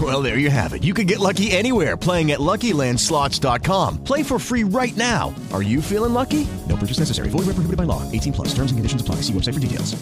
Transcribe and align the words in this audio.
Well, 0.00 0.22
there 0.22 0.38
you 0.38 0.50
have 0.50 0.72
it. 0.72 0.84
You 0.84 0.94
can 0.94 1.06
get 1.06 1.18
lucky 1.18 1.50
anywhere 1.50 1.96
playing 1.96 2.30
at 2.30 2.38
LuckyLandSlots.com. 2.38 4.04
Play 4.04 4.22
for 4.22 4.38
free 4.38 4.62
right 4.62 4.96
now. 4.96 5.34
Are 5.52 5.62
you 5.62 5.82
feeling 5.82 6.14
lucky? 6.14 6.46
No 6.68 6.76
purchase 6.76 7.00
necessary. 7.00 7.28
Void 7.28 7.46
where 7.46 7.54
prohibited 7.58 7.76
by 7.76 7.84
law. 7.84 8.10
18 8.12 8.32
plus. 8.32 8.48
Terms 8.54 8.70
and 8.70 8.78
conditions 8.78 9.02
apply. 9.02 9.16
See 9.16 9.32
website 9.32 9.54
for 9.54 9.60
details. 9.60 9.96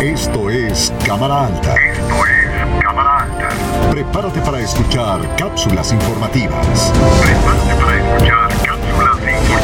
Esto 0.00 0.48
es 0.48 0.92
Cámara 1.04 1.46
Alta. 1.46 1.74
Esto 1.74 2.26
es 2.26 2.82
Cámara 2.82 3.24
Alta. 3.24 3.90
Prepárate 3.90 4.40
para 4.40 4.60
escuchar 4.60 5.36
cápsulas 5.36 5.92
informativas. 5.92 6.92
Prepárate 7.22 7.74
para 7.74 7.98
escuchar 7.98 8.48
cápsulas 8.64 9.16
informativas. 9.16 9.63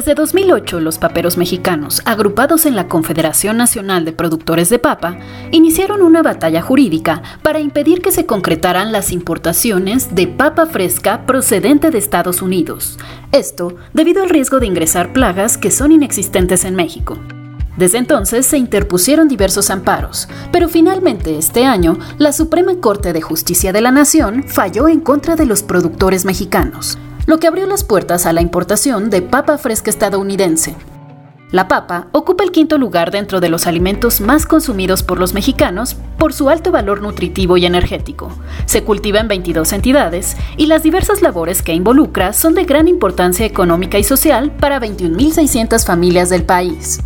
Desde 0.00 0.14
2008, 0.14 0.80
los 0.80 0.96
paperos 0.96 1.36
mexicanos, 1.36 2.00
agrupados 2.06 2.64
en 2.64 2.74
la 2.74 2.88
Confederación 2.88 3.58
Nacional 3.58 4.06
de 4.06 4.12
Productores 4.12 4.70
de 4.70 4.78
Papa, 4.78 5.18
iniciaron 5.50 6.00
una 6.00 6.22
batalla 6.22 6.62
jurídica 6.62 7.22
para 7.42 7.60
impedir 7.60 8.00
que 8.00 8.10
se 8.10 8.24
concretaran 8.24 8.92
las 8.92 9.12
importaciones 9.12 10.14
de 10.14 10.26
papa 10.26 10.64
fresca 10.64 11.26
procedente 11.26 11.90
de 11.90 11.98
Estados 11.98 12.40
Unidos. 12.40 12.98
Esto 13.30 13.76
debido 13.92 14.22
al 14.22 14.30
riesgo 14.30 14.58
de 14.58 14.68
ingresar 14.68 15.12
plagas 15.12 15.58
que 15.58 15.70
son 15.70 15.92
inexistentes 15.92 16.64
en 16.64 16.76
México. 16.76 17.18
Desde 17.76 17.98
entonces 17.98 18.46
se 18.46 18.56
interpusieron 18.56 19.28
diversos 19.28 19.68
amparos, 19.68 20.30
pero 20.50 20.70
finalmente 20.70 21.36
este 21.36 21.66
año 21.66 21.98
la 22.16 22.32
Suprema 22.32 22.74
Corte 22.76 23.12
de 23.12 23.20
Justicia 23.20 23.70
de 23.74 23.82
la 23.82 23.90
Nación 23.90 24.44
falló 24.44 24.88
en 24.88 25.00
contra 25.00 25.36
de 25.36 25.44
los 25.44 25.62
productores 25.62 26.24
mexicanos, 26.24 26.96
lo 27.30 27.38
que 27.38 27.46
abrió 27.46 27.64
las 27.64 27.84
puertas 27.84 28.26
a 28.26 28.32
la 28.32 28.40
importación 28.40 29.08
de 29.08 29.22
papa 29.22 29.56
fresca 29.56 29.88
estadounidense. 29.88 30.74
La 31.52 31.68
papa 31.68 32.08
ocupa 32.10 32.42
el 32.42 32.50
quinto 32.50 32.76
lugar 32.76 33.12
dentro 33.12 33.38
de 33.38 33.48
los 33.48 33.68
alimentos 33.68 34.20
más 34.20 34.46
consumidos 34.46 35.04
por 35.04 35.20
los 35.20 35.32
mexicanos 35.32 35.94
por 36.18 36.32
su 36.32 36.48
alto 36.48 36.72
valor 36.72 37.02
nutritivo 37.02 37.56
y 37.56 37.66
energético. 37.66 38.36
Se 38.66 38.82
cultiva 38.82 39.20
en 39.20 39.28
22 39.28 39.72
entidades 39.72 40.36
y 40.56 40.66
las 40.66 40.82
diversas 40.82 41.22
labores 41.22 41.62
que 41.62 41.72
involucra 41.72 42.32
son 42.32 42.56
de 42.56 42.64
gran 42.64 42.88
importancia 42.88 43.46
económica 43.46 43.96
y 43.96 44.02
social 44.02 44.50
para 44.56 44.80
21.600 44.80 45.86
familias 45.86 46.30
del 46.30 46.42
país. 46.42 46.98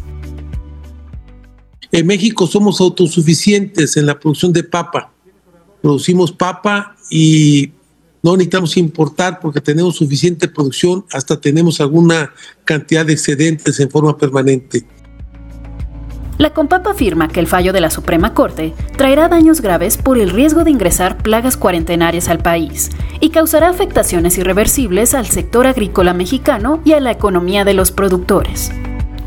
En 1.92 2.06
México 2.06 2.46
somos 2.46 2.80
autosuficientes 2.80 3.98
en 3.98 4.06
la 4.06 4.18
producción 4.18 4.54
de 4.54 4.64
papa. 4.64 5.12
Producimos 5.82 6.32
papa 6.32 6.96
y 7.10 7.73
no 8.24 8.32
necesitamos 8.32 8.76
importar 8.78 9.38
porque 9.38 9.60
tenemos 9.60 9.96
suficiente 9.96 10.48
producción, 10.48 11.04
hasta 11.12 11.38
tenemos 11.38 11.78
alguna 11.82 12.32
cantidad 12.64 13.04
de 13.04 13.12
excedentes 13.12 13.78
en 13.80 13.90
forma 13.90 14.16
permanente. 14.16 14.82
La 16.38 16.54
Compapa 16.54 16.92
afirma 16.92 17.28
que 17.28 17.38
el 17.38 17.46
fallo 17.46 17.74
de 17.74 17.82
la 17.82 17.90
Suprema 17.90 18.32
Corte 18.32 18.72
traerá 18.96 19.28
daños 19.28 19.60
graves 19.60 19.98
por 19.98 20.18
el 20.18 20.30
riesgo 20.30 20.64
de 20.64 20.70
ingresar 20.70 21.18
plagas 21.18 21.58
cuarentenarias 21.58 22.28
al 22.30 22.38
país 22.38 22.90
y 23.20 23.28
causará 23.28 23.68
afectaciones 23.68 24.38
irreversibles 24.38 25.14
al 25.14 25.26
sector 25.26 25.66
agrícola 25.66 26.14
mexicano 26.14 26.80
y 26.82 26.92
a 26.92 27.00
la 27.00 27.12
economía 27.12 27.64
de 27.64 27.74
los 27.74 27.92
productores. 27.92 28.72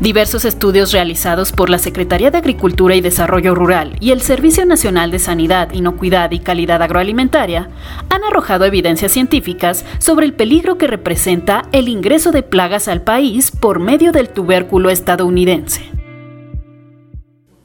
Diversos 0.00 0.44
estudios 0.44 0.92
realizados 0.92 1.50
por 1.50 1.70
la 1.70 1.78
Secretaría 1.80 2.30
de 2.30 2.38
Agricultura 2.38 2.94
y 2.94 3.00
Desarrollo 3.00 3.56
Rural 3.56 3.96
y 3.98 4.12
el 4.12 4.22
Servicio 4.22 4.64
Nacional 4.64 5.10
de 5.10 5.18
Sanidad, 5.18 5.72
Inocuidad 5.72 6.30
y 6.30 6.38
Calidad 6.38 6.80
Agroalimentaria 6.82 7.68
han 8.08 8.22
arrojado 8.22 8.64
evidencias 8.64 9.10
científicas 9.10 9.84
sobre 9.98 10.24
el 10.24 10.34
peligro 10.34 10.78
que 10.78 10.86
representa 10.86 11.68
el 11.72 11.88
ingreso 11.88 12.30
de 12.30 12.44
plagas 12.44 12.86
al 12.86 13.02
país 13.02 13.50
por 13.50 13.80
medio 13.80 14.12
del 14.12 14.28
tubérculo 14.28 14.88
estadounidense. 14.90 15.82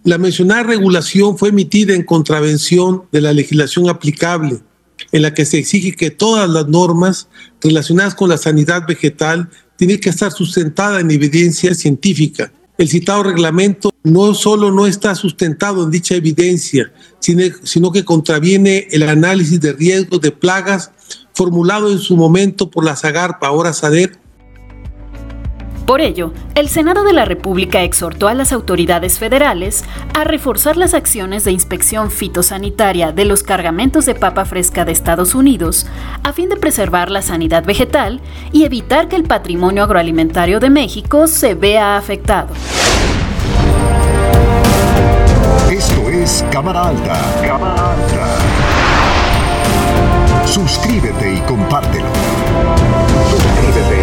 La 0.04 0.18
mencionada 0.18 0.64
regulación 0.64 1.38
fue 1.38 1.50
emitida 1.50 1.94
en 1.94 2.04
contravención 2.04 3.04
de 3.12 3.22
la 3.22 3.32
legislación 3.32 3.90
aplicable, 3.90 4.58
en 5.12 5.22
la 5.22 5.36
que 5.36 5.46
se 5.46 5.60
exige 5.60 5.96
que 5.96 6.10
todas 6.10 6.50
las 6.50 6.68
normas 6.68 7.30
relacionadas 7.62 8.16
con 8.16 8.30
la 8.30 8.38
sanidad 8.38 8.88
vegetal 8.88 9.52
tienen 9.76 10.00
que 10.00 10.10
estar 10.10 10.32
sustentadas 10.32 11.02
en 11.02 11.12
evidencia 11.12 11.74
científica. 11.74 12.52
El 12.78 12.90
citado 12.90 13.24
reglamento 13.24 13.92
no 14.04 14.34
solo 14.34 14.72
no 14.72 14.88
está 14.88 15.16
sustentado 15.16 15.84
en 15.84 15.92
dicha 15.92 16.16
evidencia, 16.16 16.92
sino, 17.20 17.92
que 17.92 18.04
contraviene 18.04 18.88
el 18.92 19.04
análisis 19.04 19.60
de 19.62 19.74
riesgos 19.74 20.22
de 20.22 20.32
plagas 20.32 20.92
formulado 21.34 21.92
en 21.92 22.00
su 22.00 22.18
momento 22.18 22.70
por 22.70 22.84
la 22.84 22.96
Zagarpa, 22.96 23.48
ahora 23.48 23.74
SADER, 23.74 24.18
por 25.86 26.02
ello, 26.02 26.32
el 26.56 26.70
Senado 26.70 27.04
de 27.04 27.14
la 27.14 27.26
República 27.26 27.84
exhortó 27.84 28.28
a 28.28 28.34
las 28.34 28.52
autoridades 28.52 29.20
federales 29.20 29.84
a 30.14 30.24
reforzar 30.24 30.78
las 30.78 30.94
acciones 30.94 31.44
de 31.44 31.52
inspección 31.52 32.10
fitosanitaria 32.12 33.12
de 33.12 33.26
los 33.26 33.44
cargamentos 33.44 34.06
de 34.06 34.16
papa 34.16 34.46
fresca 34.46 34.86
de 34.86 34.92
Estados 34.92 35.36
Unidos 35.36 35.86
a 36.24 36.34
fin 36.34 36.50
de 36.50 36.56
preservar 36.56 37.12
la 37.12 37.22
sanidad 37.22 37.66
vegetal 37.66 38.22
y 38.52 38.64
evitar 38.64 39.08
que 39.08 39.16
el 39.16 39.24
patrimonio 39.24 39.84
agroalimentario 39.84 40.60
de 40.60 40.70
México 40.70 41.28
se 41.28 41.56
vea 41.56 41.98
afectado. 41.98 42.54
Esto 45.70 46.10
es 46.10 46.46
Cámara 46.52 46.90
Alta. 46.90 47.20
Cámara 47.46 47.94
Alta. 47.94 48.38
Suscríbete 50.46 51.34
y 51.34 51.40
compártelo. 51.42 52.08
Suscríbete 53.30 54.03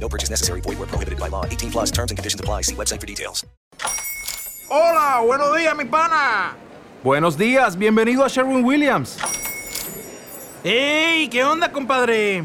No 0.00 0.08
purchase 0.08 0.30
necessary. 0.30 0.60
Void 0.62 0.78
where 0.78 0.88
prohibited 0.88 1.20
by 1.20 1.28
law. 1.28 1.44
18 1.44 1.70
plus 1.70 1.90
terms 1.90 2.10
and 2.10 2.18
conditions 2.18 2.40
apply. 2.40 2.62
See 2.62 2.74
website 2.74 3.00
for 3.00 3.06
details. 3.06 3.44
Hola, 4.70 5.20
buenos 5.26 5.56
días, 5.56 5.76
mi 5.76 5.84
pana. 5.84 6.54
Buenos 7.02 7.36
días, 7.36 7.76
bienvenido 7.76 8.24
a 8.24 8.28
Sherwin 8.28 8.64
Williams. 8.64 9.18
¡Ey! 10.62 11.28
¿Qué 11.28 11.42
onda, 11.42 11.72
compadre? 11.72 12.44